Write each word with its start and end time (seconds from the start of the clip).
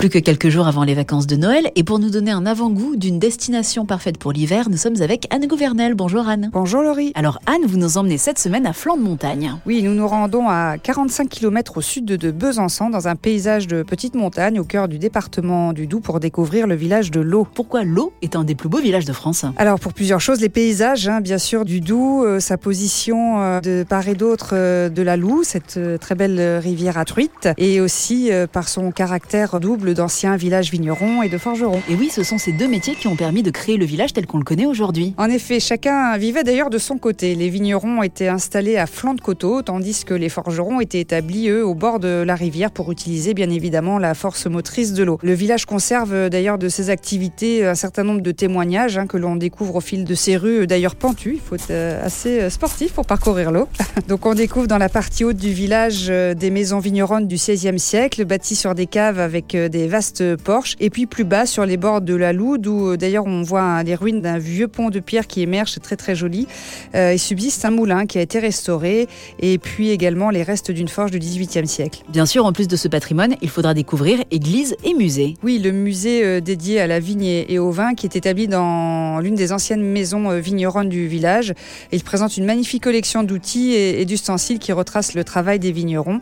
Plus 0.00 0.08
que 0.08 0.18
quelques 0.18 0.48
jours 0.48 0.66
avant 0.66 0.82
les 0.82 0.94
vacances 0.94 1.26
de 1.26 1.36
Noël, 1.36 1.70
et 1.76 1.84
pour 1.84 1.98
nous 1.98 2.08
donner 2.08 2.30
un 2.30 2.46
avant-goût 2.46 2.96
d'une 2.96 3.18
destination 3.18 3.84
parfaite 3.84 4.16
pour 4.16 4.32
l'hiver, 4.32 4.70
nous 4.70 4.78
sommes 4.78 5.02
avec 5.02 5.26
Anne 5.28 5.46
Gouvernel. 5.46 5.92
Bonjour 5.92 6.26
Anne. 6.26 6.48
Bonjour 6.54 6.80
Laurie. 6.80 7.12
Alors 7.14 7.38
Anne, 7.44 7.66
vous 7.66 7.76
nous 7.76 7.98
emmenez 7.98 8.16
cette 8.16 8.38
semaine 8.38 8.64
à 8.64 8.72
flanc 8.72 8.96
de 8.96 9.02
montagne. 9.02 9.56
Oui, 9.66 9.82
nous 9.82 9.92
nous 9.92 10.08
rendons 10.08 10.48
à 10.48 10.78
45 10.78 11.28
km 11.28 11.76
au 11.76 11.80
sud 11.82 12.06
de 12.06 12.30
Besançon, 12.30 12.88
dans 12.88 13.08
un 13.08 13.14
paysage 13.14 13.66
de 13.66 13.82
petite 13.82 14.14
montagne 14.14 14.58
au 14.58 14.64
cœur 14.64 14.88
du 14.88 14.98
département 14.98 15.74
du 15.74 15.86
Doubs 15.86 16.00
pour 16.00 16.18
découvrir 16.18 16.66
le 16.66 16.76
village 16.76 17.10
de 17.10 17.20
L'Eau. 17.20 17.46
Pourquoi 17.54 17.84
L'Eau 17.84 18.14
est 18.22 18.36
un 18.36 18.44
des 18.44 18.54
plus 18.54 18.70
beaux 18.70 18.80
villages 18.80 19.04
de 19.04 19.12
France 19.12 19.44
Alors 19.58 19.78
pour 19.78 19.92
plusieurs 19.92 20.22
choses, 20.22 20.40
les 20.40 20.48
paysages, 20.48 21.08
hein, 21.08 21.20
bien 21.20 21.36
sûr, 21.36 21.66
du 21.66 21.82
Doubs, 21.82 22.24
euh, 22.24 22.40
sa 22.40 22.56
position 22.56 23.42
euh, 23.42 23.60
de 23.60 23.84
part 23.86 24.08
et 24.08 24.14
d'autre 24.14 24.52
euh, 24.54 24.88
de 24.88 25.02
la 25.02 25.18
Loue, 25.18 25.42
cette 25.42 25.78
très 26.00 26.14
belle 26.14 26.40
rivière 26.56 26.96
à 26.96 27.04
truite, 27.04 27.50
et 27.58 27.82
aussi 27.82 28.30
par 28.50 28.66
son 28.66 28.92
caractère 28.92 29.60
double 29.60 29.89
d'anciens 29.92 30.36
villages 30.36 30.70
vignerons 30.70 31.22
et 31.22 31.28
de 31.28 31.38
forgerons. 31.38 31.82
Et 31.88 31.94
oui, 31.94 32.10
ce 32.10 32.22
sont 32.22 32.38
ces 32.38 32.52
deux 32.52 32.68
métiers 32.68 32.94
qui 32.94 33.08
ont 33.08 33.16
permis 33.16 33.42
de 33.42 33.50
créer 33.50 33.76
le 33.76 33.84
village 33.84 34.12
tel 34.12 34.26
qu'on 34.26 34.38
le 34.38 34.44
connaît 34.44 34.66
aujourd'hui. 34.66 35.14
En 35.16 35.28
effet, 35.28 35.60
chacun 35.60 36.16
vivait 36.16 36.44
d'ailleurs 36.44 36.70
de 36.70 36.78
son 36.78 36.98
côté. 36.98 37.34
Les 37.34 37.48
vignerons 37.48 38.02
étaient 38.02 38.28
installés 38.28 38.76
à 38.76 38.86
flanc 38.86 39.14
de 39.14 39.20
coteau, 39.20 39.62
tandis 39.62 40.04
que 40.04 40.14
les 40.14 40.28
forgerons 40.28 40.80
étaient 40.80 41.00
établis, 41.00 41.48
eux, 41.48 41.64
au 41.64 41.74
bord 41.74 42.00
de 42.00 42.22
la 42.26 42.34
rivière 42.34 42.70
pour 42.70 42.90
utiliser 42.92 43.34
bien 43.34 43.50
évidemment 43.50 43.98
la 43.98 44.14
force 44.14 44.46
motrice 44.46 44.92
de 44.92 45.02
l'eau. 45.02 45.18
Le 45.22 45.32
village 45.32 45.66
conserve 45.66 46.12
euh, 46.12 46.28
d'ailleurs 46.28 46.58
de 46.58 46.68
ses 46.68 46.90
activités 46.90 47.66
un 47.66 47.74
certain 47.74 48.04
nombre 48.04 48.20
de 48.20 48.32
témoignages 48.32 48.98
hein, 48.98 49.06
que 49.06 49.16
l'on 49.16 49.36
découvre 49.36 49.76
au 49.76 49.80
fil 49.80 50.04
de 50.04 50.14
ces 50.14 50.36
rues, 50.36 50.66
d'ailleurs 50.66 50.96
pentues. 50.96 51.34
Il 51.34 51.40
faut 51.40 51.54
être 51.54 51.70
euh, 51.70 52.04
assez 52.04 52.40
euh, 52.40 52.50
sportif 52.50 52.92
pour 52.92 53.06
parcourir 53.06 53.50
l'eau. 53.50 53.68
Donc 54.08 54.26
on 54.26 54.34
découvre 54.34 54.66
dans 54.66 54.78
la 54.78 54.88
partie 54.88 55.24
haute 55.24 55.36
du 55.36 55.52
village 55.52 56.08
des 56.08 56.50
maisons 56.50 56.78
vigneronnes 56.78 57.26
du 57.26 57.36
XVIe 57.36 57.78
siècle, 57.78 58.24
bâties 58.24 58.56
sur 58.56 58.74
des 58.74 58.86
caves 58.86 59.18
avec 59.18 59.54
euh, 59.54 59.68
des 59.80 59.88
vastes 59.88 60.36
porches. 60.36 60.76
Et 60.80 60.90
puis 60.90 61.06
plus 61.06 61.24
bas, 61.24 61.46
sur 61.46 61.64
les 61.64 61.76
bords 61.76 62.02
de 62.02 62.14
la 62.14 62.32
Loude, 62.32 62.66
où 62.66 62.88
euh, 62.88 62.96
d'ailleurs 62.96 63.26
on 63.26 63.42
voit 63.42 63.62
hein, 63.62 63.82
les 63.82 63.94
ruines 63.94 64.20
d'un 64.20 64.38
vieux 64.38 64.68
pont 64.68 64.90
de 64.90 65.00
pierre 65.00 65.26
qui 65.26 65.40
émerge, 65.40 65.72
c'est 65.72 65.80
très 65.80 65.96
très 65.96 66.14
joli. 66.14 66.46
Euh, 66.94 67.14
il 67.14 67.18
subsiste 67.18 67.64
un 67.64 67.70
moulin 67.70 68.06
qui 68.06 68.18
a 68.18 68.20
été 68.20 68.38
restauré, 68.38 69.08
et 69.38 69.58
puis 69.58 69.90
également 69.90 70.30
les 70.30 70.42
restes 70.42 70.70
d'une 70.70 70.88
forge 70.88 71.10
du 71.10 71.18
XVIIIe 71.18 71.66
siècle. 71.66 72.02
Bien 72.08 72.26
sûr, 72.26 72.44
en 72.44 72.52
plus 72.52 72.68
de 72.68 72.76
ce 72.76 72.88
patrimoine, 72.88 73.36
il 73.40 73.48
faudra 73.48 73.72
découvrir 73.72 74.22
église 74.30 74.76
et 74.84 74.92
musée. 74.92 75.34
Oui, 75.42 75.58
le 75.58 75.72
musée 75.72 76.24
euh, 76.24 76.40
dédié 76.40 76.80
à 76.80 76.86
la 76.86 77.00
vigne 77.00 77.24
et 77.24 77.58
au 77.58 77.70
vin 77.70 77.94
qui 77.94 78.06
est 78.06 78.16
établi 78.16 78.48
dans 78.48 79.20
l'une 79.20 79.34
des 79.34 79.52
anciennes 79.52 79.82
maisons 79.82 80.38
vigneronnes 80.38 80.88
du 80.88 81.06
village. 81.06 81.54
Il 81.92 82.02
présente 82.04 82.36
une 82.36 82.44
magnifique 82.44 82.82
collection 82.82 83.22
d'outils 83.22 83.72
et, 83.72 84.00
et 84.00 84.04
d'ustensiles 84.04 84.58
qui 84.58 84.72
retracent 84.72 85.14
le 85.14 85.24
travail 85.24 85.58
des 85.58 85.72
vignerons. 85.72 86.20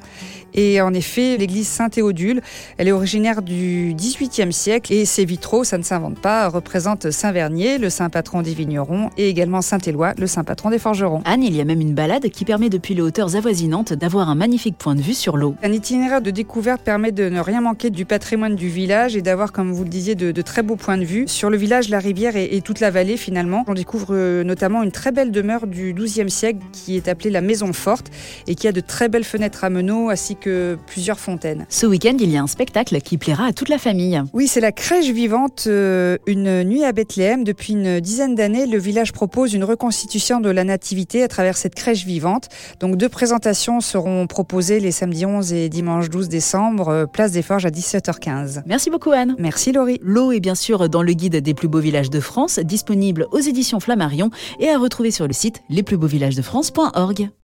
Et 0.55 0.81
en 0.81 0.95
effet, 0.95 1.37
l'église 1.37 1.69
Saint-Théodule, 1.69 2.41
elle 2.79 2.89
est 2.89 2.93
originaire 2.93 3.43
du 3.49 3.95
XVIIIe 3.97 4.53
siècle 4.53 4.93
et 4.93 5.07
ses 5.07 5.25
vitraux, 5.25 5.65
ça 5.65 5.79
ne 5.79 5.83
s'invente 5.83 6.21
pas, 6.21 6.49
représentent 6.49 7.11
Saint 7.11 7.33
Vernier, 7.33 7.79
le 7.79 7.89
saint 7.89 8.11
patron 8.11 8.43
des 8.43 8.53
vignerons, 8.53 9.09
et 9.17 9.29
également 9.31 9.63
Saint-Éloi, 9.63 10.13
le 10.19 10.27
saint 10.27 10.45
patron 10.45 10.69
des 10.69 10.79
forgerons. 10.79 11.23
Anne, 11.25 11.43
il 11.43 11.57
y 11.57 11.61
a 11.61 11.65
même 11.65 11.81
une 11.81 11.95
balade 11.95 12.29
qui 12.29 12.45
permet 12.45 12.69
depuis 12.69 12.95
les 12.95 13.01
hauteurs 13.01 13.37
avoisinantes 13.37 13.95
d'avoir 13.95 14.29
un 14.29 14.35
magnifique 14.35 14.77
point 14.77 14.95
de 14.95 15.01
vue 15.01 15.15
sur 15.15 15.39
l'eau. 15.39 15.55
Un 15.63 15.73
itinéraire 15.73 16.21
de 16.21 16.31
découverte 16.31 16.83
permet 16.83 17.11
de 17.11 17.31
ne 17.31 17.41
rien 17.41 17.63
manquer 17.63 17.89
du 17.89 18.05
patrimoine 18.05 18.55
du 18.55 18.69
village 18.69 19.17
et 19.17 19.23
d'avoir, 19.23 19.53
comme 19.53 19.73
vous 19.73 19.85
le 19.85 19.91
disiez, 19.91 20.15
de, 20.15 20.31
de 20.31 20.43
très 20.43 20.63
beaux 20.63 20.77
points 20.77 20.99
de 20.99 21.05
vue. 21.05 21.27
Sur 21.27 21.49
le 21.49 21.57
village, 21.57 21.89
la 21.89 22.01
rivière 22.01 22.37
et, 22.37 22.55
et 22.55 22.61
toute 22.61 22.81
la 22.81 22.91
vallée, 22.91 23.17
finalement, 23.17 23.65
on 23.67 23.75
découvre 23.75 24.09
euh, 24.11 24.45
notamment 24.45 24.83
une 24.83 24.93
très 24.93 25.11
belle 25.11 25.31
demeure 25.31 25.67
du 25.67 25.95
XIIe 25.95 26.31
siècle 26.31 26.61
qui 26.73 26.97
est 26.97 27.09
appelée 27.09 27.31
la 27.31 27.41
Maison 27.41 27.73
Forte 27.73 28.11
et 28.47 28.55
qui 28.55 28.69
a 28.69 28.73
de 28.73 28.81
très 28.81 29.09
belles 29.09 29.25
fenêtres 29.25 29.65
à 29.65 29.71
meneaux 29.71 30.11
ainsi 30.11 30.37
que 30.37 30.77
plusieurs 30.87 31.19
fontaines. 31.19 31.65
Ce 31.71 31.87
week-end, 31.87 32.17
il 32.21 32.31
y 32.31 32.37
a 32.37 32.43
un 32.43 32.47
spectacle 32.47 33.01
qui 33.01 33.17
plaira 33.39 33.49
à 33.49 33.53
toute 33.53 33.69
la 33.69 33.79
famille. 33.79 34.21
Oui, 34.33 34.49
c'est 34.49 34.61
la 34.61 34.73
crèche 34.73 35.11
vivante, 35.11 35.65
euh, 35.67 36.19
une 36.27 36.65
nuit 36.65 36.85
à 36.85 36.93
Bethléem. 36.93 37.45
Depuis 37.45 37.73
une 37.73 38.01
dizaine 38.01 38.35
d'années, 38.35 38.67
le 38.67 38.79
village 38.79 39.13
propose 39.13 39.55
une 39.55 39.65
reconstitution 39.65 40.41
de 40.41 40.51
la 40.51 40.65
nativité 40.65 41.23
à 41.23 41.29
travers 41.29 41.57
cette 41.57 41.75
crèche 41.75 42.05
vivante. 42.05 42.49
Donc 42.81 42.97
deux 42.97 43.09
présentations 43.09 43.81
seront 43.81 44.27
proposées 44.27 44.81
les 44.81 44.91
samedis 44.91 45.27
11 45.27 45.53
et 45.53 45.69
dimanche 45.69 46.11
12 46.11 46.29
décembre, 46.29 46.89
euh, 46.89 47.07
place 47.07 47.33
des 47.33 47.43
Forges 47.43 47.67
à 47.67 47.71
17h15. 47.71 48.63
Merci 48.67 48.91
beaucoup 48.91 49.13
Anne. 49.13 49.37
Merci 49.39 49.73
Laurie. 49.73 50.01
L'eau 50.03 50.33
est 50.33 50.41
bien 50.41 50.55
sûr 50.55 50.89
dans 50.89 51.03
le 51.03 51.13
guide 51.13 51.37
des 51.37 51.55
plus 51.55 51.69
beaux 51.69 51.81
villages 51.81 52.11
de 52.11 52.21
France, 52.21 52.59
disponible 52.59 53.27
aux 53.31 53.39
éditions 53.39 53.81
Flammarion 53.81 54.31
et 54.59 54.69
à 54.69 54.79
retrouver 54.79 55.11
sur 55.11 55.27
le 55.27 55.33
site 55.33 55.63
lesplusbeauxvillagesdefrance.org. 55.71 57.31